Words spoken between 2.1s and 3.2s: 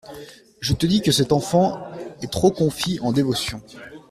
est trop confit en